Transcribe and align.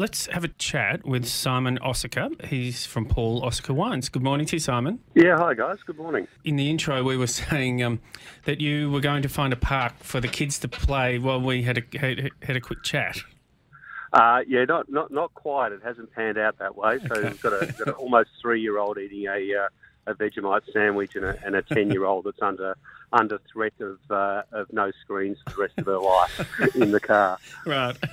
let's 0.00 0.26
have 0.28 0.44
a 0.44 0.48
chat 0.48 1.04
with 1.04 1.26
Simon 1.26 1.78
Osicka. 1.84 2.46
He's 2.46 2.86
from 2.86 3.04
Paul 3.04 3.42
Osicka 3.42 3.74
Wines. 3.74 4.08
Good 4.08 4.22
morning 4.22 4.46
to 4.46 4.56
you, 4.56 4.60
Simon. 4.60 4.98
Yeah, 5.14 5.36
hi 5.36 5.52
guys. 5.52 5.76
Good 5.84 5.98
morning. 5.98 6.26
In 6.42 6.56
the 6.56 6.70
intro, 6.70 7.04
we 7.04 7.18
were 7.18 7.26
saying 7.42 7.82
um, 7.82 8.00
that 8.46 8.62
you 8.62 8.90
were 8.90 9.00
going 9.00 9.20
to 9.22 9.28
find 9.28 9.52
a 9.52 9.56
park 9.56 9.92
for 9.98 10.18
the 10.18 10.26
kids 10.28 10.58
to 10.60 10.68
play 10.68 11.18
while 11.18 11.40
we 11.40 11.62
had 11.62 11.76
a 11.78 11.98
had, 11.98 12.30
had 12.42 12.56
a 12.56 12.60
quick 12.60 12.82
chat. 12.82 13.18
Uh, 14.14 14.40
yeah, 14.48 14.64
not, 14.64 14.90
not 14.90 15.10
not 15.12 15.34
quite. 15.34 15.70
It 15.70 15.82
hasn't 15.84 16.10
panned 16.12 16.38
out 16.38 16.58
that 16.58 16.76
way. 16.76 16.98
So 16.98 17.14
Okay. 17.14 17.28
we've 17.28 17.42
got, 17.42 17.52
a, 17.62 17.66
got 17.66 17.88
an 17.88 17.94
almost 17.94 18.30
three 18.40 18.62
year 18.62 18.78
old 18.78 18.96
eating 18.96 19.26
a 19.26 19.64
uh, 19.64 19.68
a 20.06 20.14
Vegemite 20.14 20.72
sandwich 20.72 21.16
and 21.16 21.24
a, 21.24 21.38
and 21.44 21.54
a 21.54 21.62
ten 21.62 21.90
year 21.90 22.04
old 22.04 22.24
that's 22.24 22.42
under 22.42 22.76
under 23.12 23.40
threat 23.52 23.74
of 23.80 23.98
uh, 24.10 24.42
of 24.52 24.72
no 24.72 24.90
screens 25.02 25.38
for 25.44 25.54
the 25.54 25.62
rest 25.62 25.74
of 25.78 25.86
her 25.86 25.98
life 25.98 26.74
in 26.76 26.90
the 26.90 27.00
car. 27.00 27.38
Right. 27.66 27.96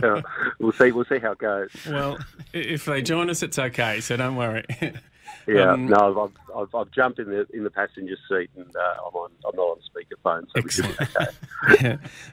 So 0.00 0.22
we'll 0.58 0.72
see. 0.72 0.92
We'll 0.92 1.04
see 1.06 1.18
how 1.18 1.32
it 1.32 1.38
goes. 1.38 1.70
well, 1.88 2.18
if 2.52 2.84
they 2.84 3.02
join 3.02 3.30
us, 3.30 3.42
it's 3.42 3.58
okay. 3.58 4.00
So 4.00 4.16
don't 4.16 4.36
worry. 4.36 4.64
Yeah. 5.46 5.72
Um, 5.72 5.86
no, 5.86 6.24
I've, 6.24 6.56
I've, 6.56 6.74
I've, 6.74 6.90
jumped 6.90 7.20
in 7.20 7.30
the 7.30 7.46
in 7.54 7.62
the 7.62 7.70
passenger 7.70 8.16
seat 8.28 8.50
and 8.56 8.74
uh, 8.74 8.94
I'm 9.06 9.14
on. 9.14 9.30
I'm 9.46 9.54
not 9.54 9.62
on 9.62 9.78
speakerphone, 9.78 10.46
so 10.52 10.62
we 10.62 10.70
should 10.70 10.86
be 10.86 11.04
okay. 11.04 11.30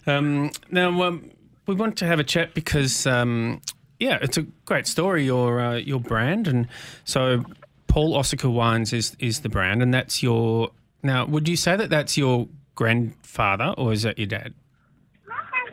Yeah. 0.07 0.15
Um, 0.15 0.51
now, 0.71 1.03
um, 1.03 1.29
we 1.67 1.75
want 1.75 1.97
to 1.97 2.05
have 2.05 2.19
a 2.19 2.23
chat 2.23 2.53
because, 2.53 3.05
um, 3.05 3.61
yeah, 3.99 4.17
it's 4.21 4.37
a 4.37 4.43
great 4.65 4.87
story, 4.87 5.25
your 5.25 5.59
uh, 5.59 5.75
your 5.75 5.99
brand. 5.99 6.47
And 6.47 6.67
so, 7.03 7.43
Paul 7.93 8.15
Osicka 8.15 8.51
Wines 8.51 8.91
is, 8.91 9.15
is 9.19 9.41
the 9.41 9.49
brand, 9.49 9.83
and 9.83 9.93
that's 9.93 10.23
your. 10.23 10.71
Now, 11.03 11.27
would 11.27 11.47
you 11.47 11.55
say 11.55 11.75
that 11.75 11.91
that's 11.91 12.17
your 12.17 12.47
grandfather, 12.73 13.75
or 13.77 13.93
is 13.93 14.01
that 14.01 14.17
your 14.17 14.25
dad? 14.25 14.55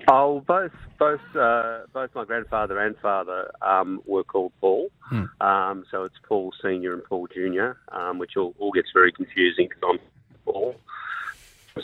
Oh, 0.06 0.40
both 0.40 0.72
both 0.98 1.22
uh, 1.34 1.78
both 1.94 2.14
my 2.14 2.26
grandfather 2.26 2.78
and 2.78 2.94
father 2.98 3.50
um, 3.62 4.02
were 4.04 4.22
called 4.22 4.52
Paul. 4.60 4.90
Um, 5.40 5.86
so 5.90 6.04
it's 6.04 6.16
Paul 6.28 6.52
Senior 6.62 6.92
and 6.92 7.02
Paul 7.02 7.26
Junior, 7.34 7.78
um, 7.90 8.18
which 8.18 8.36
all, 8.36 8.54
all 8.58 8.70
gets 8.70 8.88
very 8.92 9.12
confusing 9.12 9.68
because 9.70 9.82
I'm 9.88 9.98
Paul. 10.44 10.76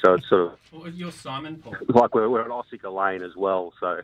So 0.05 0.15
it's 0.15 0.28
sort 0.28 0.53
of 0.71 0.95
You're 0.95 1.12
Simon 1.12 1.62
Paul. 1.65 1.77
like 1.89 2.15
we're, 2.15 2.28
we're 2.28 2.43
at 2.43 2.48
Osicka 2.48 2.95
Lane 2.95 3.23
as 3.23 3.34
well. 3.37 3.73
So 3.81 4.03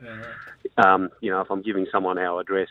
um, 0.82 1.10
you 1.20 1.30
know, 1.30 1.42
if 1.42 1.50
I'm 1.50 1.60
giving 1.60 1.86
someone 1.92 2.16
our 2.16 2.40
address, 2.40 2.68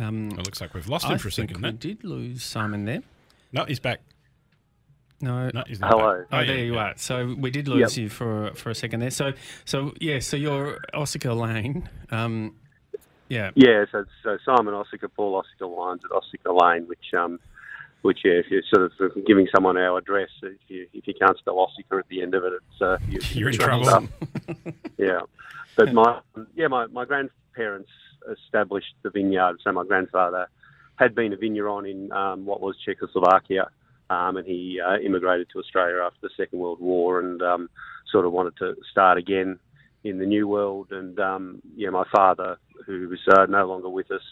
Um, 0.00 0.30
It 0.32 0.38
looks 0.38 0.60
like 0.60 0.74
we've 0.74 0.88
lost 0.88 1.06
I 1.06 1.12
him 1.12 1.18
for 1.18 1.28
a 1.28 1.30
think 1.30 1.50
second. 1.50 1.62
we 1.64 1.72
did 1.72 2.04
lose 2.04 2.42
Simon 2.42 2.84
there. 2.84 3.02
no 3.52 3.64
he's 3.64 3.80
back. 3.80 4.00
No. 5.20 5.50
No, 5.52 5.62
he's 5.66 5.78
Hello. 5.78 6.18
back. 6.20 6.26
Oh, 6.32 6.40
yeah, 6.40 6.46
there 6.46 6.64
you 6.64 6.74
yeah. 6.74 6.80
are. 6.80 6.94
So 6.96 7.34
we 7.38 7.50
did 7.50 7.68
lose 7.68 7.96
Yep. 7.96 8.02
you 8.02 8.08
for 8.08 8.52
for 8.54 8.70
a 8.70 8.74
second 8.74 9.00
there. 9.00 9.10
So 9.10 9.32
so 9.66 9.92
yeah. 10.00 10.18
So 10.20 10.36
you're 10.36 10.78
Osicka 10.94 11.36
Lane. 11.38 11.88
Um, 12.10 12.54
yeah. 13.28 13.50
yeah. 13.54 13.84
So 13.92 14.04
so 14.24 14.38
Simon 14.44 14.72
Osicka, 14.74 15.08
Paul 15.14 15.42
Osicka 15.42 15.68
Wines 15.68 16.00
at 16.04 16.10
Osicka 16.10 16.58
Lane, 16.58 16.86
which 16.88 17.12
um, 17.14 17.38
which 18.00 18.20
yeah, 18.24 18.32
if 18.32 18.46
you're 18.50 18.62
sort 18.74 18.90
of 19.02 19.26
giving 19.26 19.46
someone 19.54 19.76
our 19.76 19.98
address, 19.98 20.30
if 20.42 20.56
you 20.68 20.86
if 20.94 21.06
you 21.06 21.12
can't 21.14 21.36
spell 21.36 21.56
Osicka 21.56 21.98
at 21.98 22.08
the 22.08 22.22
end 22.22 22.34
of 22.34 22.42
it, 22.44 22.54
it's 22.54 22.80
uh, 22.82 22.96
you, 23.06 23.20
You're 23.38 23.50
in 23.50 23.58
trouble. 23.58 24.08
Yeah, 24.96 25.20
but 25.76 25.92
my 25.92 26.20
yeah 26.54 26.68
my, 26.68 26.86
my 26.86 27.04
grandparents 27.04 27.90
established 28.30 28.94
the 29.02 29.10
vineyard. 29.10 29.56
So 29.62 29.72
my 29.72 29.84
grandfather 29.84 30.48
had 30.96 31.14
been 31.14 31.32
a 31.32 31.36
vigneron 31.36 31.86
in 31.86 32.12
um, 32.12 32.44
what 32.44 32.60
was 32.60 32.76
Czechoslovakia, 32.84 33.70
um, 34.10 34.36
and 34.36 34.46
he 34.46 34.80
uh, 34.80 34.98
immigrated 34.98 35.48
to 35.50 35.58
Australia 35.58 36.02
after 36.04 36.18
the 36.22 36.30
Second 36.36 36.58
World 36.58 36.80
War, 36.80 37.20
and 37.20 37.40
um, 37.42 37.70
sort 38.10 38.26
of 38.26 38.32
wanted 38.32 38.56
to 38.58 38.76
start 38.90 39.16
again 39.18 39.58
in 40.04 40.18
the 40.18 40.26
New 40.26 40.46
World. 40.46 40.88
And 40.90 41.18
um, 41.18 41.62
yeah, 41.76 41.90
my 41.90 42.04
father, 42.12 42.58
who 42.86 43.08
was 43.08 43.20
uh, 43.28 43.46
no 43.46 43.66
longer 43.66 43.88
with 43.88 44.10
us, 44.10 44.22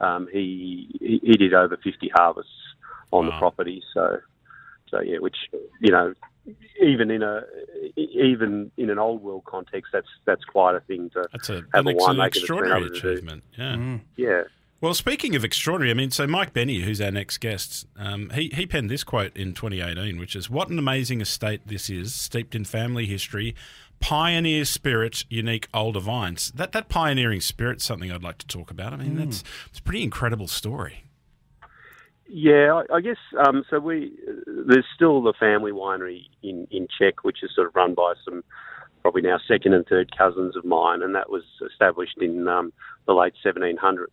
um, 0.00 0.28
he, 0.32 0.88
he 1.00 1.20
he 1.22 1.36
did 1.36 1.54
over 1.54 1.76
fifty 1.76 2.10
harvests 2.14 2.50
on 3.12 3.26
the 3.26 3.32
property. 3.38 3.82
So 3.94 4.18
so 4.90 5.00
yeah, 5.00 5.18
which 5.18 5.36
you 5.80 5.92
know, 5.92 6.14
even 6.82 7.10
in 7.10 7.22
a 7.22 7.42
even 7.96 8.70
in 8.76 8.90
an 8.90 8.98
old 8.98 9.22
world 9.22 9.44
context, 9.44 9.90
that's 9.92 10.08
that's 10.24 10.44
quite 10.44 10.74
a 10.74 10.80
thing 10.80 11.10
to 11.10 11.26
That's 11.32 11.48
a, 11.50 11.64
have 11.74 11.86
an, 11.86 11.88
a 11.88 11.90
an 11.90 11.96
winemaker 11.98 12.26
extraordinary 12.26 12.80
able 12.86 12.94
to 12.94 13.00
do. 13.00 13.08
achievement. 13.10 13.44
Yeah. 13.56 13.74
Mm. 13.74 14.00
Yeah, 14.16 14.42
Well, 14.80 14.94
speaking 14.94 15.34
of 15.36 15.44
extraordinary, 15.44 15.90
I 15.90 15.94
mean, 15.94 16.10
so 16.10 16.26
Mike 16.26 16.52
Bennie, 16.52 16.80
who's 16.80 17.00
our 17.00 17.10
next 17.10 17.38
guest, 17.38 17.86
um, 17.96 18.30
he, 18.30 18.50
he 18.54 18.66
penned 18.66 18.90
this 18.90 19.04
quote 19.04 19.36
in 19.36 19.54
2018, 19.54 20.18
which 20.18 20.36
is 20.36 20.48
What 20.48 20.68
an 20.68 20.78
amazing 20.78 21.20
estate 21.20 21.62
this 21.66 21.90
is, 21.90 22.14
steeped 22.14 22.54
in 22.54 22.64
family 22.64 23.06
history, 23.06 23.54
pioneer 24.00 24.64
spirit, 24.64 25.24
unique 25.28 25.68
older 25.74 26.00
vines. 26.00 26.52
That 26.52 26.72
that 26.72 26.88
pioneering 26.88 27.40
spirit's 27.40 27.84
something 27.84 28.12
I'd 28.12 28.22
like 28.22 28.38
to 28.38 28.46
talk 28.46 28.70
about. 28.70 28.92
I 28.92 28.96
mean, 28.96 29.16
that's 29.16 29.42
it's 29.68 29.80
a 29.80 29.82
pretty 29.82 30.02
incredible 30.02 30.46
story. 30.48 31.04
Yeah. 32.28 32.82
I, 32.90 32.96
I 32.96 33.00
guess 33.00 33.16
um, 33.46 33.64
so. 33.70 33.80
We 33.80 34.12
there's 34.46 34.86
still 34.94 35.22
the 35.22 35.34
family 35.38 35.72
winery 35.72 36.26
in 36.42 36.66
in 36.70 36.86
Czech, 36.98 37.24
which 37.24 37.42
is 37.42 37.50
sort 37.54 37.66
of 37.66 37.74
run 37.74 37.94
by 37.94 38.14
some 38.24 38.44
probably 39.02 39.22
now 39.22 39.38
second 39.46 39.74
and 39.74 39.86
third 39.86 40.16
cousins 40.16 40.56
of 40.56 40.64
mine, 40.64 41.02
and 41.02 41.14
that 41.14 41.30
was 41.30 41.44
established 41.70 42.18
in 42.20 42.46
um, 42.48 42.72
the 43.06 43.14
late 43.14 43.34
1700s. 43.44 44.06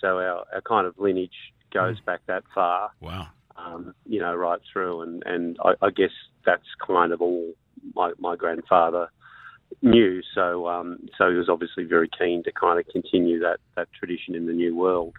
So 0.00 0.18
our, 0.18 0.44
our 0.52 0.60
kind 0.66 0.86
of 0.86 0.98
lineage 0.98 1.52
goes 1.72 2.00
back 2.00 2.20
that 2.26 2.44
far. 2.54 2.90
Wow. 3.00 3.28
um, 3.58 3.94
you 4.06 4.20
know, 4.20 4.34
right 4.34 4.60
through. 4.72 5.02
And, 5.02 5.22
and 5.26 5.58
I, 5.64 5.86
I 5.86 5.90
guess 5.90 6.10
that's 6.46 6.64
kind 6.86 7.12
of 7.12 7.20
all 7.20 7.52
my, 7.94 8.12
my 8.18 8.36
grandfather 8.36 9.08
knew. 9.82 10.20
So, 10.34 10.66
um, 10.68 11.08
so 11.16 11.30
he 11.30 11.36
was 11.36 11.48
obviously 11.48 11.84
very 11.84 12.08
keen 12.18 12.42
to 12.44 12.52
kind 12.52 12.78
of 12.80 12.86
continue 12.88 13.38
that, 13.40 13.58
that 13.76 13.88
tradition 13.98 14.34
in 14.34 14.46
the 14.46 14.52
new 14.52 14.74
world. 14.76 15.14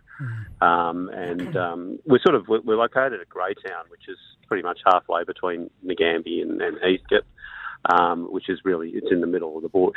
Um, 0.61 1.09
and 1.13 1.55
um, 1.55 1.99
we're 2.05 2.19
sort 2.19 2.35
of 2.35 2.47
we're, 2.47 2.61
we're 2.61 2.75
located 2.75 3.21
at 3.21 3.29
Graytown, 3.29 3.85
which 3.89 4.07
is 4.09 4.17
pretty 4.47 4.63
much 4.63 4.79
halfway 4.85 5.23
between 5.23 5.69
Nagambie 5.85 6.41
and, 6.41 6.61
and 6.61 6.77
Heathcote. 6.77 7.25
Um, 7.89 8.25
which 8.29 8.49
is 8.49 8.59
really 8.65 8.89
it's 8.89 9.07
in 9.09 9.21
the 9.21 9.27
middle 9.27 9.55
of 9.55 9.63
the 9.63 9.69
bush, 9.69 9.95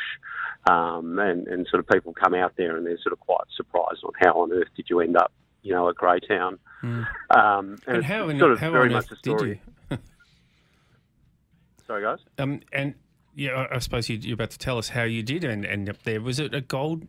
um, 0.70 1.18
and 1.18 1.48
and 1.48 1.66
sort 1.68 1.80
of 1.80 1.88
people 1.88 2.12
come 2.14 2.32
out 2.32 2.52
there 2.56 2.76
and 2.76 2.86
they're 2.86 2.96
sort 3.02 3.12
of 3.12 3.18
quite 3.18 3.40
surprised 3.56 4.04
on 4.04 4.12
how 4.20 4.34
on 4.40 4.52
earth 4.52 4.68
did 4.76 4.86
you 4.88 5.00
end 5.00 5.16
up, 5.16 5.32
you 5.62 5.72
know, 5.72 5.88
at 5.88 5.96
Graytown. 5.96 6.60
Um, 6.84 7.06
and, 7.28 7.80
And 7.88 7.96
it's 7.96 8.06
how, 8.06 8.28
sort 8.38 8.52
of 8.52 8.60
how 8.60 8.70
very 8.70 8.86
on 8.86 8.92
much 8.92 9.06
earth 9.06 9.10
a 9.10 9.14
did 9.16 9.36
story. 9.36 9.60
you? 9.90 9.98
Sorry, 11.88 12.02
guys. 12.02 12.18
Um, 12.38 12.60
and 12.72 12.94
yeah, 13.34 13.52
I, 13.52 13.76
I 13.76 13.78
suppose 13.78 14.08
you, 14.08 14.16
you're 14.16 14.34
about 14.34 14.50
to 14.50 14.58
tell 14.58 14.78
us 14.78 14.88
how 14.88 15.04
you 15.04 15.22
did 15.22 15.44
end, 15.44 15.64
end 15.64 15.88
up 15.88 16.02
there. 16.02 16.20
Was 16.20 16.38
it 16.38 16.54
a 16.54 16.60
gold 16.60 17.06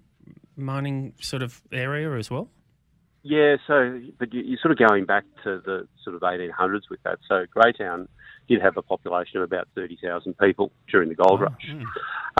mining 0.56 1.14
sort 1.20 1.42
of 1.42 1.62
area 1.72 2.12
as 2.18 2.30
well? 2.30 2.50
Yeah, 3.24 3.56
so 3.68 4.02
but 4.20 4.34
you, 4.34 4.42
you're 4.42 4.60
sort 4.62 4.74
of 4.74 4.90
going 4.90 5.06
back 5.06 5.24
to 5.44 5.62
the 5.66 5.88
sort 6.04 6.16
of 6.16 6.22
1800s 6.22 6.90
with 6.90 7.02
that. 7.04 7.20
So 7.28 7.46
Graytown 7.50 8.10
did 8.50 8.62
have 8.62 8.76
a 8.76 8.82
population 8.82 9.38
of 9.38 9.44
about 9.44 9.70
30,000 9.76 10.38
people 10.38 10.72
during 10.92 11.08
the 11.08 11.16
gold 11.16 11.40
rush, 11.40 11.70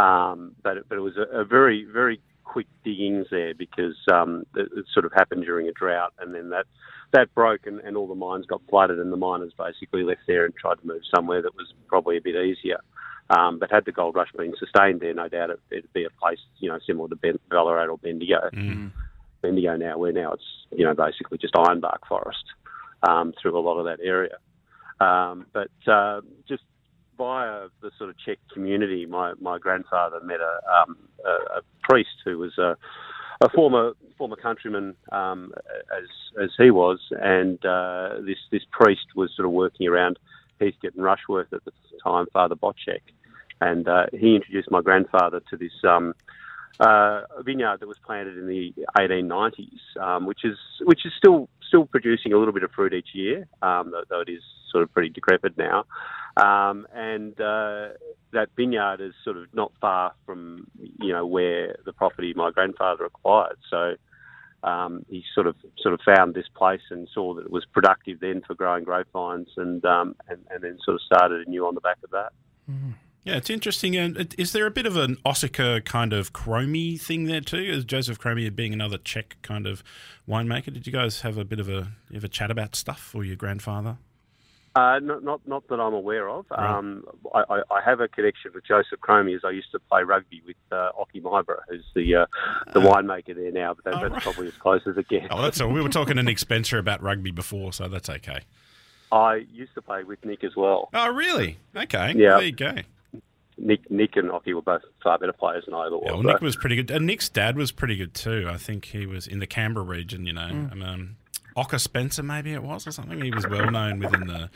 um, 0.02 0.56
but 0.62 0.78
it, 0.78 0.86
but 0.90 0.98
it 0.98 1.02
was 1.02 1.16
a, 1.16 1.40
a 1.40 1.46
very 1.46 1.86
very 1.86 2.20
quick 2.44 2.68
diggings 2.84 3.28
there 3.32 3.54
because 3.54 3.96
um, 4.12 4.44
it, 4.56 4.70
it 4.76 4.86
sort 4.94 5.06
of 5.06 5.14
happened 5.14 5.44
during 5.46 5.70
a 5.70 5.72
drought, 5.72 6.14
and 6.20 6.36
then 6.36 6.50
that 6.50 6.66
that 7.14 7.34
broke 7.34 7.66
and, 7.66 7.80
and 7.80 7.96
all 7.96 8.08
the 8.08 8.16
mines 8.16 8.46
got 8.46 8.62
flooded, 8.70 9.00
and 9.00 9.12
the 9.12 9.18
miners 9.18 9.54
basically 9.58 10.04
left 10.04 10.22
there 10.28 10.44
and 10.44 10.54
tried 10.56 10.76
to 10.76 10.86
move 10.86 11.02
somewhere 11.16 11.42
that 11.42 11.56
was 11.56 11.74
probably 11.88 12.18
a 12.18 12.22
bit 12.22 12.36
easier. 12.36 12.80
Um, 13.30 13.58
but 13.58 13.72
had 13.72 13.86
the 13.86 13.92
gold 13.92 14.16
rush 14.16 14.32
been 14.38 14.54
sustained 14.60 15.00
there, 15.00 15.14
no 15.14 15.28
doubt 15.30 15.50
it, 15.50 15.60
it'd 15.72 15.94
be 15.94 16.04
a 16.04 16.10
place 16.22 16.40
you 16.60 16.70
know 16.70 16.80
similar 16.86 17.10
to 17.10 17.16
ben, 17.16 17.40
Ballarat 17.50 17.88
or 17.88 17.98
Bendigo. 17.98 18.50
Bendigo 19.42 19.76
now, 19.76 19.98
where 19.98 20.12
now 20.12 20.34
it's 20.34 20.44
you 20.72 20.86
know 20.86 20.94
basically 20.94 21.38
just 21.38 21.54
ironbark 21.54 22.06
forest 22.08 22.44
um, 23.04 23.34
through 23.42 23.58
a 23.58 23.62
lot 23.62 23.78
of 23.78 23.86
that 23.86 24.04
area. 24.04 24.38
Um, 25.00 25.48
but 25.54 25.72
uh, 25.92 26.22
just 26.48 26.64
via 27.18 27.68
the 27.82 27.92
sort 27.98 28.10
of 28.10 28.16
Czech 28.26 28.40
community, 28.54 29.06
my, 29.06 29.34
my 29.40 29.58
grandfather 29.58 30.20
met 30.24 30.40
a, 30.40 30.82
um, 30.82 30.98
a, 31.26 31.58
a 31.58 31.62
priest 31.84 32.16
who 32.26 32.38
was 32.38 32.58
a, 32.58 32.76
a 33.42 33.50
former 33.50 33.94
former 34.18 34.36
countryman 34.36 34.96
um, 35.12 35.52
as 35.98 36.08
as 36.42 36.50
he 36.58 36.72
was, 36.72 37.00
and 37.12 37.64
uh, 37.66 38.16
this 38.26 38.38
this 38.52 38.64
priest 38.72 39.08
was 39.16 39.32
sort 39.36 39.46
of 39.46 39.52
working 39.52 39.88
around 39.88 40.18
Heathcote 40.60 40.96
and 40.96 41.04
Rushworth 41.04 41.52
at 41.54 41.64
the 41.66 41.72
time, 42.04 42.26
Father 42.34 42.56
Bocek, 42.56 43.02
and 43.62 43.88
uh, 43.88 44.06
he 44.12 44.36
introduced 44.36 44.72
my 44.72 44.82
grandfather 44.82 45.42
to 45.50 45.58
this. 45.58 45.74
Um, 45.84 46.14
uh, 46.80 47.22
vineyard 47.46 47.80
that 47.80 47.88
was 47.88 48.00
planted 48.04 48.36
in 48.36 48.48
the 48.48 48.74
1890s, 48.98 50.02
um, 50.02 50.26
which 50.26 50.44
is 50.44 50.58
which 50.82 51.06
is 51.06 51.14
still 51.16 51.48
still 51.68 51.86
producing 51.86 52.34
a 52.34 52.38
little 52.38 52.54
bit 52.54 52.64
of 52.64 52.72
fruit 52.72 52.94
each 52.94 53.10
year, 53.14 53.48
um, 53.62 53.94
though, 54.10 54.22
it 54.22 54.30
is 54.30 54.42
sort 54.72 54.84
of 54.84 54.92
pretty 54.94 55.10
decrepit 55.10 55.58
now. 55.58 55.86
Um, 56.36 56.88
and 56.94 57.40
uh, 57.40 57.90
that 58.32 58.50
vineyard 58.56 59.02
is 59.02 59.14
sort 59.24 59.38
of 59.38 59.46
not 59.54 59.72
far 59.80 60.14
from 60.26 60.68
you 61.00 61.14
know 61.14 61.26
where 61.26 61.78
the 61.86 61.94
property 61.94 62.34
my 62.36 62.52
grandfather 62.52 63.06
acquired. 63.06 63.58
So 63.70 63.96
um, 64.64 65.06
he 65.10 65.24
sort 65.36 65.48
of 65.48 65.56
sort 65.78 65.94
of 65.94 66.00
found 66.06 66.34
this 66.34 66.48
place 66.56 66.82
and 66.90 67.08
saw 67.14 67.34
that 67.36 67.46
it 67.46 67.52
was 67.52 67.66
productive 67.66 68.20
then 68.20 68.42
for 68.46 68.56
growing 68.56 68.84
grapevines, 68.84 69.50
and 69.58 69.84
um, 69.86 70.16
and, 70.28 70.40
and 70.50 70.64
then 70.64 70.78
sort 70.84 70.96
of 70.96 71.02
started 71.02 71.48
anew 71.48 71.66
on 71.66 71.76
the 71.76 71.82
back 71.82 71.98
of 72.04 72.12
that. 72.12 72.34
Yeah, 73.26 73.38
it's 73.38 73.50
interesting. 73.50 73.96
And 73.96 74.36
is 74.38 74.52
there 74.52 74.66
a 74.66 74.72
bit 74.72 74.86
of 74.86 74.98
an 74.98 75.16
Osicka 75.26 75.86
kind 75.86 76.12
of 76.12 76.34
Chromy 76.34 77.00
thing 77.00 77.26
there 77.26 77.40
too? 77.40 77.58
Is 77.58 77.86
Josef 77.86 78.20
Chromy 78.20 78.50
being 78.50 78.74
another 78.74 78.98
Czech 78.98 79.38
kind 79.42 79.66
of 79.66 79.82
winemaker, 80.28 80.74
did 80.74 80.86
you 80.86 80.92
guys 80.92 81.22
have 81.22 81.38
a 81.38 81.46
bit 81.46 81.60
of 81.60 81.70
a 81.70 81.88
have 82.14 82.24
a 82.24 82.30
chat 82.30 82.52
about 82.52 82.76
stuff, 82.76 83.14
or 83.16 83.24
your 83.24 83.38
grandfather? 83.38 83.98
Uh, 84.76 85.00
not, 85.04 85.24
not, 85.24 85.48
not 85.48 85.68
that 85.68 85.80
I'm 85.80 85.94
aware 85.94 86.28
of. 86.28 86.46
Right. 86.50 86.78
Um, 86.78 87.06
I, 87.34 87.44
I, 87.48 87.62
I, 87.70 87.82
have 87.86 88.00
a 88.00 88.08
connection 88.08 88.52
with 88.56 88.66
Josef 88.66 89.00
Chromy 89.02 89.36
as 89.36 89.42
I 89.44 89.52
used 89.52 89.72
to 89.72 89.80
play 89.80 90.02
rugby 90.02 90.42
with 90.48 90.56
uh, 90.72 90.90
Ockie 91.00 91.22
Myburgh, 91.22 91.60
who's 91.70 91.86
the 91.94 92.16
uh, 92.16 92.26
the 92.74 92.80
uh, 92.80 92.92
winemaker 92.92 93.36
there 93.36 93.52
now. 93.52 93.76
But 93.76 93.84
that, 93.86 94.02
that's 94.02 94.14
right. 94.14 94.22
probably 94.24 94.48
as 94.48 94.56
close 94.56 94.82
as 94.88 94.98
it 94.98 95.08
gets. 95.08 95.28
Oh, 95.30 95.44
that's 95.44 95.62
all. 95.62 95.70
We 95.70 95.80
were 95.80 95.90
talking 95.90 96.16
to 96.16 96.24
Nick 96.24 96.40
Spencer 96.40 96.80
about 96.80 97.04
rugby 97.04 97.30
before, 97.30 97.72
so 97.72 97.88
that's 97.88 98.10
okay. 98.10 98.40
I 99.12 99.46
used 99.54 99.76
to 99.76 99.82
play 99.84 100.04
with 100.04 100.26
Nick 100.26 100.44
as 100.44 100.56
well. 100.56 100.90
Oh, 100.92 101.14
really? 101.14 101.60
Okay. 101.76 102.14
Yeah. 102.16 102.38
There 102.38 102.44
you 102.46 102.52
go. 102.52 102.76
Nick, 103.58 103.90
Nick 103.90 104.16
and 104.16 104.30
Ockie 104.30 104.54
were 104.54 104.62
both 104.62 104.82
far 105.02 105.18
better 105.18 105.34
players 105.34 105.66
than 105.66 105.74
I 105.74 105.88
ever 105.88 105.98
was. 105.98 106.06
Yeah, 106.06 106.14
well, 106.14 106.24
Nick 106.24 106.42
was 106.42 106.56
pretty 106.56 106.76
good, 106.76 106.92
and 106.92 107.06
Nick's 107.06 107.30
dad 107.30 107.58
was 107.58 107.72
pretty 107.72 107.96
good 107.96 108.14
too. 108.14 108.48
I 108.50 108.58
think 108.58 108.86
he 108.86 109.06
was 109.06 109.28
in 109.28 109.40
the 109.40 109.48
Canberra 109.48 109.86
region. 109.86 110.26
You 110.26 110.34
know, 110.34 110.50
mm. 110.50 110.84
um, 110.84 111.18
Ocker 111.56 111.80
Spencer, 111.80 112.24
maybe 112.24 112.54
it 112.54 112.64
was, 112.64 112.88
or 112.88 112.92
something. 112.92 113.22
He 113.22 113.32
was 113.32 113.48
well 113.48 113.70
known 113.70 114.00
within 114.00 114.28
the 114.28 114.50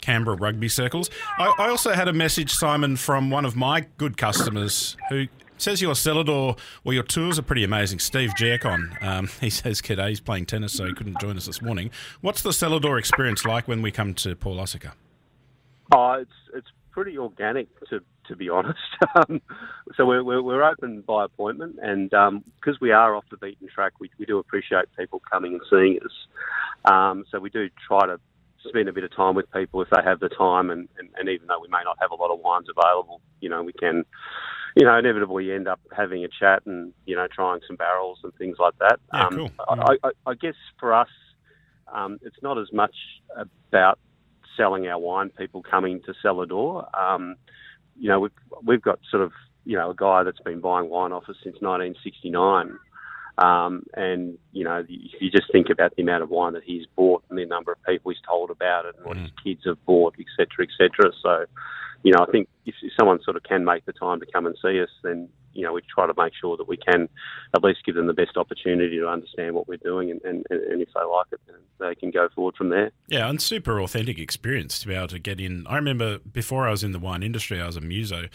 Canberra 0.00 0.36
rugby 0.36 0.68
circles. 0.68 1.10
I, 1.38 1.52
I, 1.58 1.68
also 1.68 1.92
had 1.92 2.08
a 2.08 2.12
message, 2.12 2.52
Simon, 2.52 2.96
from 2.96 3.30
one 3.30 3.44
of 3.44 3.56
my 3.56 3.86
good 3.98 4.16
customers 4.16 4.96
who 5.08 5.26
says 5.58 5.82
your 5.82 5.94
cellar 5.94 6.24
door 6.24 6.56
or 6.84 6.92
your 6.92 7.02
tours 7.02 7.38
are 7.38 7.42
pretty 7.42 7.64
amazing. 7.64 7.98
Steve 7.98 8.30
Giacon, 8.30 9.02
um, 9.02 9.28
he 9.40 9.50
says, 9.50 9.80
G'day, 9.80 10.08
he's 10.08 10.20
playing 10.20 10.46
tennis, 10.46 10.72
so 10.72 10.86
he 10.86 10.94
couldn't 10.94 11.20
join 11.20 11.36
us 11.36 11.46
this 11.46 11.62
morning. 11.62 11.90
What's 12.20 12.42
the 12.42 12.52
cellar 12.52 12.80
door 12.80 12.98
experience 12.98 13.44
like 13.44 13.68
when 13.68 13.82
we 13.82 13.90
come 13.90 14.14
to 14.14 14.34
Paul 14.34 14.56
Osicka? 14.56 14.92
It's 16.20 16.30
it's 16.54 16.68
pretty 16.92 17.18
organic 17.18 17.68
to 17.88 18.00
to 18.28 18.36
be 18.36 18.48
honest. 18.58 18.78
Um, 19.16 19.40
so 19.96 20.06
we're, 20.06 20.22
we're, 20.22 20.42
we're, 20.42 20.62
open 20.62 21.02
by 21.02 21.24
appointment, 21.24 21.78
and 21.82 22.10
because 22.10 22.74
um, 22.74 22.78
we 22.80 22.92
are 22.92 23.14
off 23.14 23.24
the 23.30 23.36
beaten 23.36 23.68
track, 23.68 23.94
we, 23.98 24.10
we 24.18 24.24
do 24.24 24.38
appreciate 24.38 24.84
people 24.96 25.20
coming 25.30 25.54
and 25.54 25.62
seeing 25.68 25.98
us. 26.04 26.92
Um, 26.92 27.24
so 27.30 27.40
we 27.40 27.50
do 27.50 27.68
try 27.86 28.06
to 28.06 28.20
spend 28.68 28.88
a 28.88 28.92
bit 28.92 29.04
of 29.04 29.14
time 29.14 29.34
with 29.34 29.50
people 29.50 29.82
if 29.82 29.88
they 29.90 30.02
have 30.04 30.20
the 30.20 30.28
time, 30.28 30.70
and, 30.70 30.88
and, 30.98 31.08
and, 31.18 31.28
even 31.28 31.48
though 31.48 31.60
we 31.60 31.68
may 31.68 31.82
not 31.84 31.96
have 32.00 32.10
a 32.10 32.14
lot 32.14 32.32
of 32.32 32.40
wines 32.40 32.66
available, 32.68 33.20
you 33.40 33.48
know, 33.48 33.62
we 33.62 33.72
can, 33.72 34.04
you 34.76 34.84
know, 34.84 34.96
inevitably 34.96 35.52
end 35.52 35.66
up 35.66 35.80
having 35.96 36.24
a 36.24 36.28
chat 36.28 36.62
and 36.66 36.92
you 37.06 37.16
know 37.16 37.26
trying 37.34 37.60
some 37.66 37.76
barrels 37.76 38.18
and 38.22 38.34
things 38.34 38.56
like 38.58 38.74
that. 38.78 39.00
Yeah, 39.12 39.26
um, 39.26 39.36
cool. 39.36 39.50
I, 39.68 39.96
I, 40.04 40.10
I, 40.26 40.34
guess 40.34 40.54
for 40.78 40.92
us, 40.92 41.08
um, 41.92 42.18
it's 42.22 42.42
not 42.42 42.58
as 42.58 42.72
much 42.72 42.94
about 43.36 43.98
selling 44.56 44.86
our 44.86 44.98
wine, 44.98 45.30
people 45.30 45.62
coming 45.62 46.00
to 46.02 46.14
cellar 46.22 46.46
door. 46.46 46.88
Um, 46.98 47.36
you 47.98 48.08
know, 48.08 48.20
we've, 48.20 48.30
we've 48.64 48.82
got 48.82 48.98
sort 49.10 49.22
of, 49.22 49.32
you 49.64 49.76
know, 49.76 49.90
a 49.90 49.94
guy 49.94 50.22
that's 50.22 50.40
been 50.40 50.60
buying 50.60 50.88
wine 50.88 51.12
off 51.12 51.28
us 51.28 51.36
since 51.42 51.56
1969. 51.60 52.78
Um, 53.38 53.84
and, 53.94 54.38
you 54.52 54.64
know, 54.64 54.84
if 54.86 55.20
you 55.20 55.30
just 55.30 55.50
think 55.50 55.68
about 55.70 55.96
the 55.96 56.02
amount 56.02 56.22
of 56.22 56.30
wine 56.30 56.52
that 56.54 56.64
he's 56.64 56.86
bought 56.96 57.22
and 57.30 57.38
the 57.38 57.46
number 57.46 57.72
of 57.72 57.82
people 57.84 58.10
he's 58.10 58.20
told 58.28 58.50
about 58.50 58.84
it 58.84 58.96
and 58.96 59.06
what 59.06 59.16
mm. 59.16 59.22
his 59.22 59.30
kids 59.42 59.62
have 59.64 59.82
bought, 59.86 60.14
et 60.18 60.26
cetera, 60.36 60.64
et 60.64 60.70
cetera. 60.76 61.12
So, 61.22 61.46
you 62.02 62.12
know, 62.12 62.24
I 62.26 62.30
think 62.30 62.48
if, 62.66 62.74
someone 62.98 63.20
sort 63.22 63.36
of 63.36 63.42
can 63.42 63.64
make 63.64 63.84
the 63.84 63.92
time 63.92 64.20
to 64.20 64.26
come 64.32 64.46
and 64.46 64.56
see 64.62 64.80
us, 64.80 64.88
then 65.02 65.28
you 65.52 65.62
know 65.62 65.72
we 65.72 65.80
try 65.92 66.06
to 66.06 66.14
make 66.16 66.32
sure 66.40 66.56
that 66.56 66.68
we 66.68 66.76
can 66.76 67.08
at 67.54 67.62
least 67.64 67.80
give 67.84 67.94
them 67.94 68.06
the 68.06 68.12
best 68.12 68.36
opportunity 68.36 68.98
to 68.98 69.08
understand 69.08 69.54
what 69.54 69.68
we're 69.68 69.76
doing, 69.78 70.10
and, 70.10 70.20
and, 70.24 70.46
and 70.50 70.80
if 70.80 70.88
they 70.94 71.02
like 71.02 71.26
it, 71.32 71.40
then 71.46 71.56
they 71.78 71.94
can 71.94 72.10
go 72.10 72.28
forward 72.34 72.54
from 72.56 72.70
there. 72.70 72.90
Yeah, 73.08 73.28
and 73.28 73.40
super 73.40 73.80
authentic 73.80 74.18
experience 74.18 74.78
to 74.80 74.88
be 74.88 74.94
able 74.94 75.08
to 75.08 75.18
get 75.18 75.40
in. 75.40 75.66
I 75.66 75.76
remember 75.76 76.18
before 76.18 76.66
I 76.66 76.70
was 76.70 76.84
in 76.84 76.92
the 76.92 76.98
wine 76.98 77.22
industry, 77.22 77.60
I 77.60 77.66
was 77.66 77.76
a 77.76 77.80
muso 77.80 78.28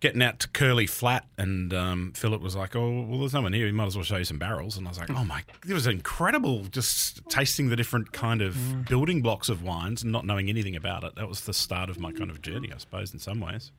getting 0.00 0.22
out 0.22 0.38
to 0.40 0.48
Curly 0.48 0.86
Flat, 0.86 1.26
and 1.36 1.72
um, 1.74 2.12
Philip 2.14 2.40
was 2.40 2.56
like, 2.56 2.76
"Oh, 2.76 3.02
well, 3.02 3.20
there's 3.20 3.34
no 3.34 3.42
one 3.42 3.52
here. 3.52 3.66
We 3.66 3.72
might 3.72 3.86
as 3.86 3.96
well 3.96 4.04
show 4.04 4.16
you 4.16 4.24
some 4.24 4.38
barrels." 4.38 4.76
And 4.76 4.86
I 4.86 4.90
was 4.90 4.98
like, 4.98 5.10
"Oh 5.10 5.24
my!" 5.24 5.42
It 5.68 5.72
was 5.72 5.86
incredible 5.86 6.64
just 6.64 7.26
tasting 7.28 7.68
the 7.68 7.76
different 7.76 8.12
kind 8.12 8.42
of 8.42 8.54
mm. 8.54 8.88
building 8.88 9.22
blocks 9.22 9.48
of 9.48 9.62
wines 9.62 10.02
and 10.02 10.12
not 10.12 10.24
knowing 10.24 10.48
anything 10.48 10.76
about 10.76 11.04
it. 11.04 11.14
That 11.16 11.28
was 11.28 11.42
the 11.42 11.54
start 11.54 11.90
of 11.90 11.98
my 11.98 12.12
kind 12.12 12.30
of 12.30 12.42
journey, 12.42 12.70
I 12.72 12.78
suppose, 12.78 13.12
in 13.12 13.18
some 13.18 13.40
ways. 13.40 13.72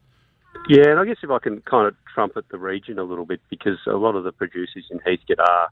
Yeah, 0.68 0.90
and 0.90 1.00
I 1.00 1.06
guess 1.06 1.18
if 1.24 1.30
I 1.30 1.40
can 1.40 1.62
kind 1.62 1.88
of 1.88 1.96
trumpet 2.14 2.46
the 2.50 2.58
region 2.58 3.00
a 3.00 3.04
little 3.04 3.26
bit, 3.26 3.40
because 3.50 3.78
a 3.88 3.92
lot 3.92 4.16
of 4.16 4.24
the 4.24 4.32
producers 4.32 4.86
in 4.92 5.00
Heathcote 5.00 5.40
are, 5.40 5.70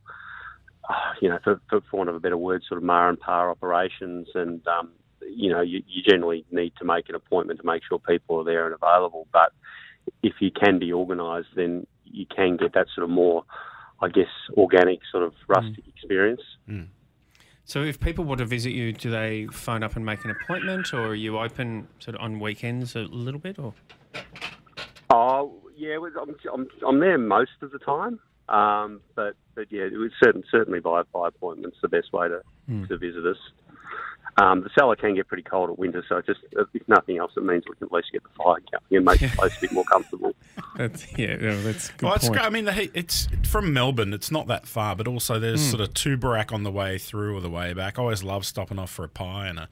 uh, 0.89 1.13
you 1.21 1.29
know, 1.29 1.39
for, 1.43 1.59
for, 1.69 1.81
for 1.89 1.97
want 1.97 2.09
of 2.09 2.15
a 2.15 2.19
better 2.19 2.37
word, 2.37 2.63
sort 2.67 2.77
of 2.77 2.83
mar 2.83 3.09
and 3.09 3.19
par 3.19 3.49
operations, 3.49 4.27
and 4.33 4.65
um, 4.67 4.91
you 5.21 5.49
know, 5.51 5.61
you, 5.61 5.83
you 5.87 6.03
generally 6.03 6.45
need 6.51 6.73
to 6.79 6.85
make 6.85 7.09
an 7.09 7.15
appointment 7.15 7.59
to 7.59 7.65
make 7.65 7.83
sure 7.87 7.99
people 7.99 8.39
are 8.39 8.43
there 8.43 8.65
and 8.65 8.75
available. 8.75 9.27
But 9.33 9.51
if 10.23 10.33
you 10.39 10.51
can 10.51 10.79
be 10.79 10.91
organised, 10.93 11.49
then 11.55 11.85
you 12.05 12.25
can 12.25 12.57
get 12.57 12.73
that 12.73 12.87
sort 12.93 13.03
of 13.03 13.09
more, 13.09 13.43
I 14.01 14.09
guess, 14.09 14.27
organic 14.55 14.99
sort 15.11 15.23
of 15.23 15.33
rustic 15.47 15.85
mm. 15.85 15.89
experience. 15.89 16.41
Mm. 16.69 16.87
So, 17.65 17.83
if 17.83 17.99
people 17.99 18.23
want 18.23 18.39
to 18.39 18.45
visit 18.45 18.71
you, 18.71 18.93
do 18.93 19.11
they 19.11 19.47
phone 19.51 19.83
up 19.83 19.97
and 19.97 20.05
make 20.05 20.23
an 20.23 20.31
appointment, 20.31 20.93
or 20.93 21.07
are 21.07 21.15
you 21.15 21.37
open 21.37 21.87
sort 21.99 22.15
of 22.15 22.21
on 22.21 22.39
weekends 22.39 22.95
a 22.95 22.99
little 22.99 23.41
bit, 23.41 23.59
or? 23.59 23.73
Oh 25.09 25.53
yeah, 25.75 25.97
I'm, 25.97 26.35
I'm, 26.53 26.67
I'm 26.85 26.99
there 26.99 27.17
most 27.17 27.51
of 27.61 27.71
the 27.71 27.79
time, 27.79 28.19
um, 28.49 29.01
but 29.15 29.35
but 29.55 29.67
yeah, 29.69 29.83
it 29.83 29.97
was 29.97 30.11
certain, 30.23 30.43
certainly 30.49 30.79
by 30.79 31.03
by 31.13 31.27
appointment's 31.27 31.77
the 31.81 31.89
best 31.89 32.13
way 32.13 32.29
to 32.29 32.41
mm. 32.69 32.87
to 32.87 32.97
visit 32.97 33.25
us. 33.25 33.37
Um, 34.39 34.61
the 34.61 34.69
cellar 34.77 34.95
can 34.95 35.15
get 35.15 35.27
pretty 35.27 35.41
cold 35.41 35.71
at 35.71 35.79
winter, 35.79 36.03
so 36.07 36.21
just 36.21 36.41
if 36.51 36.87
nothing 36.87 37.17
else, 37.17 37.31
it 37.35 37.43
means 37.43 37.63
we 37.67 37.75
can 37.75 37.87
at 37.87 37.91
least 37.91 38.11
get 38.11 38.21
the 38.21 38.29
fire 38.29 38.57
going 38.71 38.83
and 38.91 39.05
make 39.05 39.19
the 39.19 39.29
place 39.29 39.57
a 39.57 39.61
bit 39.61 39.71
more 39.71 39.83
comfortable. 39.85 40.35
That's, 40.75 41.17
yeah, 41.17 41.37
no, 41.37 41.63
that's 41.63 41.89
good 41.89 42.03
well, 42.05 42.13
it's 42.13 42.29
great. 42.29 42.43
I 42.43 42.51
mean, 42.51 42.65
the, 42.65 42.91
it's 42.93 43.27
from 43.43 43.73
Melbourne. 43.73 44.13
It's 44.13 44.29
not 44.29 44.45
that 44.47 44.67
far, 44.67 44.95
but 44.95 45.07
also 45.07 45.39
there's 45.39 45.61
mm. 45.61 45.71
sort 45.71 45.81
of 45.81 45.91
Tooborac 45.95 46.53
on 46.53 46.61
the 46.61 46.71
way 46.71 46.99
through 46.99 47.35
or 47.35 47.41
the 47.41 47.49
way 47.49 47.73
back. 47.73 47.97
I 47.97 48.03
always 48.03 48.23
love 48.23 48.45
stopping 48.45 48.77
off 48.77 48.91
for 48.91 49.03
a 49.03 49.09
pie 49.09 49.47
and 49.47 49.57
a 49.57 49.69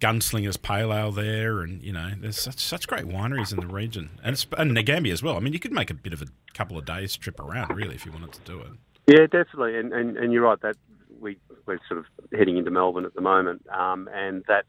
gunslinger's 0.00 0.56
pale 0.56 0.92
ale 0.92 1.12
there, 1.12 1.60
and 1.60 1.80
you 1.80 1.92
know, 1.92 2.10
there's 2.18 2.40
such 2.40 2.58
such 2.58 2.88
great 2.88 3.04
wineries 3.04 3.52
in 3.52 3.60
the 3.60 3.72
region, 3.72 4.10
and 4.24 4.32
it's 4.32 4.46
and 4.56 4.76
Nagambie 4.76 5.12
as 5.12 5.22
well. 5.22 5.36
I 5.36 5.40
mean, 5.40 5.52
you 5.52 5.60
could 5.60 5.72
make 5.72 5.90
a 5.90 5.94
bit 5.94 6.12
of 6.12 6.22
a 6.22 6.26
couple 6.54 6.76
of 6.76 6.84
days 6.84 7.16
trip 7.16 7.38
around 7.38 7.76
really 7.76 7.94
if 7.94 8.04
you 8.04 8.10
wanted 8.10 8.32
to 8.32 8.40
do 8.40 8.58
it. 8.58 8.70
Yeah, 9.06 9.26
definitely, 9.26 9.78
and 9.78 9.92
and, 9.92 10.16
and 10.16 10.32
you're 10.32 10.42
right 10.42 10.60
that 10.62 10.76
we 11.20 11.38
we're 11.66 11.78
sort 11.88 12.00
of 12.00 12.06
heading 12.36 12.56
into 12.56 12.70
Melbourne 12.70 13.04
at 13.04 13.14
the 13.14 13.20
moment, 13.20 13.62
um, 13.68 14.08
and 14.12 14.44
that 14.48 14.64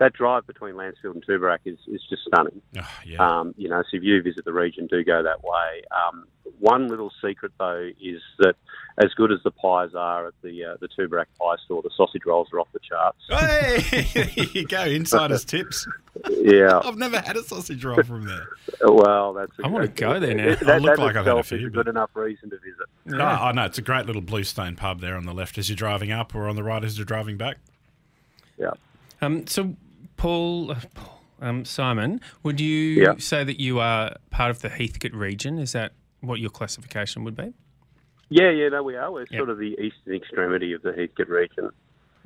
that 0.00 0.14
drive 0.14 0.46
between 0.46 0.74
Lancefield 0.74 1.12
and 1.12 1.24
Tooborac 1.26 1.58
is, 1.66 1.78
is 1.86 2.02
just 2.08 2.22
stunning. 2.26 2.60
Oh, 2.78 2.88
yeah. 3.06 3.18
um, 3.18 3.54
you 3.56 3.68
know, 3.68 3.82
so 3.82 3.98
if 3.98 4.02
you 4.02 4.20
visit 4.22 4.46
the 4.46 4.52
region, 4.52 4.86
do 4.86 5.04
go 5.04 5.22
that 5.22 5.44
way. 5.44 5.82
Um, 5.92 6.26
one 6.58 6.88
little 6.88 7.12
secret 7.22 7.52
though 7.58 7.90
is 8.00 8.20
that 8.38 8.54
as 8.98 9.12
good 9.14 9.30
as 9.30 9.38
the 9.44 9.50
pies 9.50 9.90
are 9.94 10.28
at 10.28 10.34
the 10.42 10.64
uh, 10.64 10.76
the 10.80 10.88
Tooborac 10.88 11.26
pie 11.38 11.56
store, 11.64 11.82
the 11.82 11.90
sausage 11.96 12.22
rolls 12.26 12.48
are 12.52 12.60
off 12.60 12.68
the 12.72 12.80
charts. 12.80 13.18
Hey, 13.28 13.80
here 14.02 14.46
you 14.52 14.66
go, 14.66 14.84
insiders 14.84 15.44
tips. 15.44 15.86
Yeah, 16.28 16.80
I've 16.84 16.98
never 16.98 17.20
had 17.20 17.36
a 17.36 17.42
sausage 17.42 17.84
roll 17.84 18.02
from 18.02 18.26
there. 18.26 18.48
well, 18.82 19.32
that's. 19.32 19.52
A, 19.58 19.66
I 19.66 19.68
want 19.68 19.84
to 19.84 20.00
go 20.00 20.18
there 20.18 20.34
now. 20.34 20.54
That, 20.54 20.68
I 20.68 20.78
look 20.78 20.98
like 20.98 21.16
I've 21.16 21.26
had 21.26 21.38
a 21.38 21.42
few. 21.42 21.66
a 21.66 21.70
good 21.70 21.88
enough 21.88 22.10
reason 22.14 22.50
to 22.50 22.56
visit. 22.58 22.86
Yeah. 23.06 23.38
Oh, 23.40 23.44
I 23.46 23.52
know 23.52 23.64
it's 23.64 23.78
a 23.78 23.82
great 23.82 24.06
little 24.06 24.22
bluestone 24.22 24.76
pub 24.76 25.00
there 25.00 25.16
on 25.16 25.24
the 25.24 25.34
left 25.34 25.56
as 25.58 25.68
you're 25.68 25.76
driving 25.76 26.10
up, 26.10 26.34
or 26.34 26.48
on 26.48 26.56
the 26.56 26.62
right 26.64 26.82
as 26.84 26.98
you're 26.98 27.06
driving 27.06 27.36
back. 27.36 27.58
Yeah. 28.58 28.72
Um. 29.22 29.46
So, 29.46 29.76
Paul. 30.20 30.72
Uh, 30.72 30.76
um, 31.42 31.64
Simon, 31.64 32.20
would 32.42 32.60
you 32.60 33.02
yeah. 33.02 33.14
say 33.16 33.44
that 33.44 33.58
you 33.58 33.80
are 33.80 34.16
part 34.28 34.50
of 34.50 34.60
the 34.60 34.68
Heathcote 34.68 35.14
region? 35.14 35.58
Is 35.58 35.72
that 35.72 35.92
what 36.20 36.38
your 36.38 36.50
classification 36.50 37.24
would 37.24 37.34
be? 37.34 37.54
Yeah, 38.28 38.50
yeah, 38.50 38.68
no, 38.68 38.82
we 38.82 38.96
are. 38.96 39.10
We're 39.10 39.20
yep. 39.30 39.38
sort 39.38 39.48
of 39.48 39.56
the 39.56 39.74
eastern 39.80 40.14
extremity 40.14 40.74
of 40.74 40.82
the 40.82 40.92
Heathcote 40.92 41.30
region. 41.30 41.70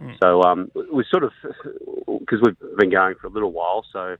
Mm. 0.02 0.16
So 0.20 0.42
um, 0.42 0.72
we're 0.74 1.04
sort 1.08 1.22
of, 1.22 1.30
because 2.18 2.40
we've 2.42 2.56
been 2.76 2.90
going 2.90 3.14
for 3.20 3.28
a 3.28 3.30
little 3.30 3.52
while, 3.52 3.86
so 3.92 4.16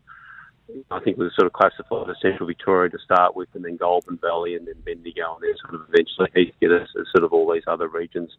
I 0.93 1.01
think 1.01 1.19
we 1.19 1.27
are 1.27 1.33
sort 1.37 1.47
of 1.47 1.53
classified 1.53 2.09
as 2.09 2.17
Central 2.23 2.47
Victoria 2.47 2.91
to 2.91 2.99
start 3.05 3.35
with, 3.35 3.49
and 3.55 3.65
then 3.65 3.77
Goulburn 3.77 4.19
Valley, 4.19 4.55
and 4.55 4.69
then 4.69 4.77
Bendigo, 4.85 5.35
and 5.35 5.43
then 5.43 5.55
sort 5.61 5.75
of 5.75 5.89
eventually 5.93 6.31
Heathcote 6.33 6.83
as, 6.83 6.89
as 7.01 7.07
sort 7.11 7.25
of 7.25 7.33
all 7.33 7.53
these 7.53 7.65
other 7.67 7.89
regions 7.89 8.31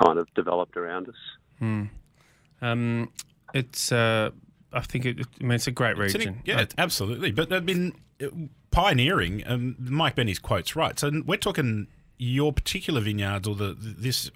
kind 0.00 0.20
of 0.20 0.32
developed 0.34 0.76
around 0.76 1.08
us. 1.08 1.14
Mm. 1.60 1.90
Um, 2.62 3.10
it's, 3.52 3.90
uh, 3.90 4.30
I 4.72 4.80
think 4.80 5.04
it, 5.04 5.26
I 5.40 5.42
mean, 5.42 5.52
it's 5.52 5.66
a 5.66 5.72
great 5.72 5.96
region. 5.96 6.22
An, 6.22 6.42
yeah, 6.44 6.60
uh, 6.60 6.66
absolutely. 6.78 7.30
But 7.32 7.52
I 7.52 7.60
mean, 7.60 7.94
pioneering. 8.70 9.42
Um, 9.46 9.76
Mike 9.78 10.16
Bennie's 10.16 10.38
quote's 10.38 10.76
right. 10.76 10.98
So 10.98 11.10
we're 11.24 11.36
talking 11.36 11.88
your 12.18 12.52
particular 12.52 13.00
vineyards 13.00 13.46
or 13.46 13.54
the 13.54 13.76
this 13.78 14.30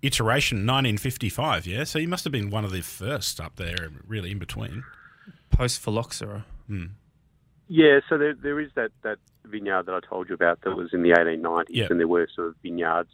iteration 0.00 0.58
1955 0.58 1.66
yeah 1.66 1.84
so 1.84 1.98
you 1.98 2.08
must 2.08 2.24
have 2.24 2.32
been 2.32 2.50
one 2.50 2.64
of 2.64 2.70
the 2.70 2.80
first 2.80 3.40
up 3.40 3.56
there 3.56 3.90
really 4.06 4.30
in 4.30 4.38
between 4.38 4.84
post 5.50 5.80
phylloxera 5.80 6.44
hmm. 6.68 6.86
yeah 7.68 8.00
so 8.08 8.16
there, 8.16 8.34
there 8.34 8.60
is 8.60 8.70
that, 8.76 8.90
that 9.02 9.18
vineyard 9.44 9.84
that 9.86 9.94
i 9.94 10.00
told 10.00 10.28
you 10.28 10.34
about 10.34 10.60
that 10.62 10.74
was 10.74 10.92
in 10.92 11.02
the 11.02 11.10
1890s 11.10 11.64
yep. 11.68 11.90
and 11.90 12.00
there 12.00 12.08
were 12.08 12.26
sort 12.34 12.48
of 12.48 12.54
vineyards 12.62 13.10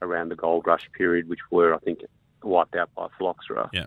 around 0.00 0.30
the 0.30 0.36
gold 0.36 0.66
rush 0.66 0.88
period 0.96 1.28
which 1.28 1.40
were 1.50 1.74
i 1.74 1.78
think 1.78 2.00
wiped 2.42 2.76
out 2.76 2.88
by 2.94 3.08
phylloxera 3.18 3.68
yeah 3.72 3.86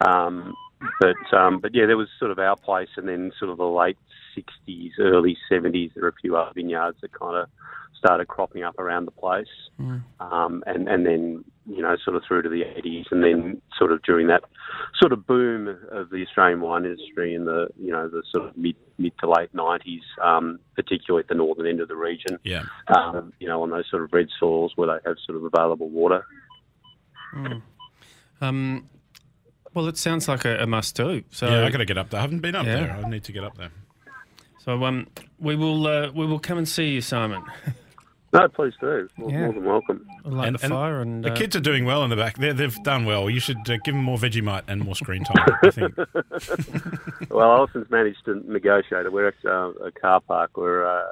um, 0.00 0.54
but 1.00 1.36
um, 1.36 1.60
but 1.60 1.74
yeah 1.74 1.86
there 1.86 1.96
was 1.96 2.08
sort 2.18 2.30
of 2.30 2.38
our 2.38 2.56
place 2.56 2.88
and 2.96 3.08
then 3.08 3.32
sort 3.38 3.50
of 3.50 3.58
the 3.58 3.64
late 3.64 3.98
60s, 4.36 4.92
early 4.98 5.36
70s. 5.50 5.94
There 5.94 6.04
are 6.04 6.08
a 6.08 6.20
few 6.20 6.36
other 6.36 6.52
vineyards 6.54 6.98
that 7.00 7.12
kind 7.12 7.36
of 7.36 7.48
started 7.96 8.28
cropping 8.28 8.62
up 8.62 8.78
around 8.78 9.06
the 9.06 9.10
place, 9.10 9.48
Mm. 9.80 10.02
um, 10.20 10.62
and 10.66 10.88
and 10.88 11.04
then 11.04 11.44
you 11.66 11.82
know 11.82 11.96
sort 12.02 12.16
of 12.16 12.22
through 12.26 12.42
to 12.42 12.48
the 12.48 12.62
80s, 12.62 13.06
and 13.10 13.22
then 13.22 13.60
sort 13.78 13.92
of 13.92 14.02
during 14.02 14.26
that 14.28 14.44
sort 14.98 15.12
of 15.12 15.26
boom 15.26 15.68
of 15.90 16.10
the 16.10 16.22
Australian 16.22 16.60
wine 16.60 16.84
industry 16.84 17.34
in 17.34 17.44
the 17.44 17.68
you 17.78 17.92
know 17.92 18.08
the 18.08 18.22
sort 18.30 18.48
of 18.48 18.56
mid 18.56 18.76
mid 18.98 19.12
to 19.18 19.28
late 19.28 19.52
90s, 19.54 20.00
um, 20.22 20.58
particularly 20.74 21.22
at 21.22 21.28
the 21.28 21.34
northern 21.34 21.66
end 21.66 21.80
of 21.80 21.88
the 21.88 21.96
region. 21.96 22.38
Yeah. 22.42 22.62
Um, 22.88 23.32
you 23.40 23.48
know, 23.48 23.62
on 23.62 23.70
those 23.70 23.84
sort 23.90 24.02
of 24.02 24.12
red 24.12 24.28
soils 24.38 24.72
where 24.76 24.88
they 24.88 25.08
have 25.08 25.16
sort 25.26 25.36
of 25.36 25.44
available 25.44 25.88
water. 25.88 26.24
Um, 28.40 28.88
well, 29.76 29.86
it 29.88 29.96
sounds 29.98 30.26
like 30.26 30.44
a, 30.44 30.58
a 30.62 30.66
must 30.66 30.96
do. 30.96 31.22
So 31.30 31.48
Yeah, 31.48 31.66
I 31.66 31.70
got 31.70 31.78
to 31.78 31.84
get 31.84 31.98
up 31.98 32.10
there. 32.10 32.18
I 32.18 32.22
haven't 32.22 32.40
been 32.40 32.54
up 32.56 32.66
Yeah. 32.66 32.76
there. 32.80 33.00
I 33.04 33.08
need 33.08 33.22
to 33.24 33.32
get 33.32 33.44
up 33.44 33.56
there. 33.58 33.70
So 34.64 34.82
um, 34.84 35.06
we 35.38 35.54
will 35.54 35.86
uh, 35.86 36.10
we 36.12 36.26
will 36.26 36.40
come 36.40 36.58
and 36.58 36.68
see 36.68 36.88
you, 36.94 37.00
Simon. 37.00 37.42
No, 38.32 38.48
please 38.48 38.74
do. 38.82 39.08
More, 39.16 39.30
Yeah. 39.30 39.38
more 39.44 39.52
than 39.54 39.64
welcome. 39.64 40.06
Light 40.24 40.48
And- 40.48 40.58
the 40.58 40.64
and 40.64 40.72
fire 40.72 41.00
and 41.00 41.24
The 41.24 41.32
uh, 41.32 41.36
kids 41.36 41.56
are 41.56 41.60
doing 41.60 41.86
well 41.86 42.02
in 42.04 42.10
the 42.10 42.16
back. 42.16 42.36
They're, 42.36 42.52
they've 42.52 42.82
done 42.82 43.06
well. 43.06 43.30
You 43.30 43.40
should 43.40 43.58
uh, 43.70 43.78
give 43.82 43.94
them 43.94 44.02
more 44.02 44.18
Vegemite 44.18 44.64
and 44.68 44.82
more 44.84 44.94
screen 44.96 45.24
time. 45.24 45.46
I 45.62 45.70
think. 45.70 45.94
Well, 47.30 47.50
Allison's 47.50 47.88
managed 47.88 48.24
to 48.26 48.42
negotiate 48.50 49.06
it. 49.06 49.12
We're 49.12 49.28
at 49.28 49.34
uh, 49.44 49.70
a 49.84 49.90
car 49.92 50.20
park 50.20 50.56
where, 50.56 50.86
uh, 50.86 51.02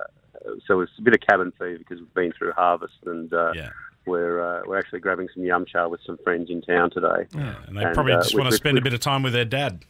so 0.66 0.80
it's 0.80 0.92
a 0.98 1.02
bit 1.02 1.14
of 1.14 1.20
cabin 1.26 1.52
fever 1.58 1.78
because 1.78 2.00
we've 2.00 2.14
been 2.14 2.32
through 2.32 2.52
harvest 2.52 2.94
and 3.06 3.32
uh, 3.32 3.52
Yeah. 3.54 3.70
We're 4.06 4.40
uh, 4.40 4.62
we're 4.66 4.78
actually 4.78 5.00
grabbing 5.00 5.28
some 5.34 5.44
yum 5.44 5.64
cha 5.66 5.88
with 5.88 6.00
some 6.06 6.18
friends 6.18 6.50
in 6.50 6.62
town 6.62 6.90
today. 6.90 7.26
Yeah, 7.34 7.54
and 7.66 7.76
they 7.76 7.84
And, 7.84 7.94
probably 7.94 8.12
uh, 8.14 8.22
just 8.22 8.36
want 8.36 8.50
to 8.50 8.56
spend 8.56 8.78
a 8.78 8.82
bit 8.82 8.92
of 8.94 9.00
time 9.00 9.22
with 9.22 9.32
their 9.32 9.44
dad. 9.44 9.84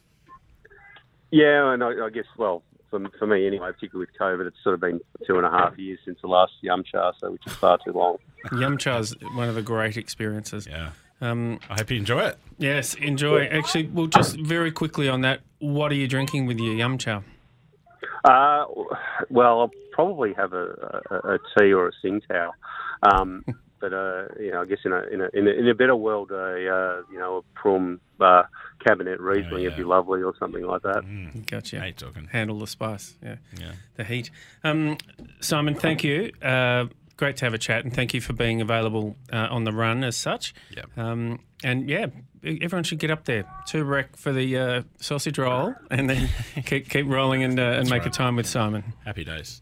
Yeah, 1.31 1.73
and 1.73 1.83
I, 1.83 2.05
I 2.05 2.09
guess 2.09 2.25
well. 2.37 2.63
For, 2.91 2.99
for 3.17 3.25
me, 3.25 3.47
anyway, 3.47 3.71
particularly 3.73 4.07
with 4.09 4.17
COVID, 4.17 4.47
it's 4.47 4.63
sort 4.63 4.75
of 4.75 4.79
been 4.79 5.01
two 5.25 5.37
and 5.37 5.45
a 5.45 5.49
half 5.49 5.77
years 5.77 5.97
since 6.05 6.19
the 6.21 6.27
last 6.27 6.53
yum 6.61 6.83
cha, 6.83 7.11
so 7.19 7.31
which 7.31 7.41
is 7.47 7.53
far 7.53 7.79
too 7.83 7.91
long. 7.91 8.17
Yum 8.57 8.77
cha 8.77 8.99
is 8.99 9.15
one 9.33 9.49
of 9.49 9.55
the 9.55 9.63
great 9.63 9.97
experiences. 9.97 10.67
Yeah. 10.69 10.91
Um, 11.19 11.59
I 11.69 11.73
hope 11.73 11.89
you 11.89 11.97
enjoy 11.97 12.21
it. 12.25 12.37
yes, 12.59 12.93
enjoy. 12.93 13.45
Actually, 13.47 13.87
well, 13.87 14.05
just 14.05 14.37
very 14.37 14.71
quickly 14.71 15.09
on 15.09 15.21
that, 15.21 15.41
what 15.59 15.91
are 15.91 15.95
you 15.95 16.07
drinking 16.07 16.45
with 16.45 16.59
your 16.59 16.75
Yum 16.75 16.97
Cha? 16.99 17.23
Uh, 18.23 18.65
well, 19.29 19.61
I'll 19.61 19.71
probably 19.91 20.33
have 20.33 20.53
a, 20.53 21.01
a, 21.09 21.33
a 21.33 21.39
tea 21.57 21.73
or 21.73 21.87
a 21.87 21.91
Tsingtao. 22.03 22.51
Um, 23.01 23.43
but 23.79 23.93
uh, 23.93 24.25
you 24.39 24.51
know, 24.51 24.61
I 24.61 24.65
guess 24.65 24.79
in 24.85 24.93
a 24.93 25.01
in 25.03 25.21
a 25.21 25.29
in 25.33 25.47
a, 25.47 25.51
in 25.51 25.67
a 25.67 25.75
better 25.75 25.95
world, 25.95 26.31
a 26.31 26.35
uh, 26.35 27.01
you 27.11 27.19
know 27.19 27.43
a 27.43 27.59
Prüm 27.59 27.99
uh, 28.19 28.43
Kabinett 28.85 29.19
Riesling 29.19 29.63
yeah. 29.63 29.69
would 29.69 29.77
be 29.77 29.83
lovely 29.83 30.21
or 30.21 30.33
something 30.39 30.65
like 30.65 30.81
that. 30.83 31.45
Gotcha. 31.47 31.79
Hey, 31.79 31.91
talking. 31.91 32.27
Handle 32.31 32.59
the 32.59 32.67
spice. 32.67 33.15
Yeah. 33.23 33.35
Yeah. 33.59 33.71
The 33.95 34.03
heat. 34.03 34.29
Um, 34.63 34.97
Simon, 35.39 35.75
thank 35.75 36.03
you. 36.03 36.31
Uh, 36.41 36.85
great 37.17 37.37
to 37.37 37.45
have 37.45 37.53
a 37.53 37.57
chat, 37.57 37.83
and 37.83 37.93
thank 37.93 38.13
you 38.13 38.21
for 38.21 38.33
being 38.33 38.61
available 38.61 39.15
uh, 39.31 39.47
on 39.49 39.63
the 39.63 39.71
run 39.71 40.03
as 40.03 40.15
such. 40.15 40.53
Yep. 40.75 40.97
Um, 40.97 41.39
and 41.63 41.89
yeah, 41.89 42.07
everyone 42.43 42.83
should 42.83 42.99
get 42.99 43.11
up 43.11 43.25
there. 43.25 43.45
Tooborac 43.67 44.15
for 44.15 44.31
the 44.31 44.57
uh, 44.57 44.81
sausage 44.99 45.37
roll, 45.37 45.73
and 45.89 46.09
then 46.09 46.29
keep 46.65 46.89
keep 46.89 47.07
rolling 47.07 47.43
and 47.43 47.59
uh, 47.59 47.63
and 47.79 47.89
make 47.89 48.05
a 48.05 48.09
time 48.09 48.35
with 48.35 48.47
Simon. 48.47 48.93
Happy 49.03 49.23
days. 49.23 49.61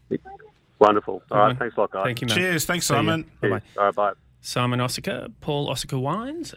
Wonderful. 0.84 1.22
All 1.30 1.38
right, 1.38 1.48
man. 1.48 1.56
thanks 1.56 1.76
a 1.76 1.80
lot, 1.80 1.90
guys. 1.90 2.04
Thank 2.04 2.20
you, 2.20 2.26
mate. 2.28 2.34
Cheers. 2.34 2.64
Thanks, 2.66 2.86
See. 2.86 2.94
Simon. 2.94 3.30
Bye 3.40 3.48
bye. 3.48 3.62
All 3.78 3.84
right, 3.84 3.94
bye. 3.94 4.12
Simon 4.40 4.78
Osicka, 4.78 5.32
Paul 5.40 5.68
Osicka 5.70 5.98
Wines, 5.98 6.52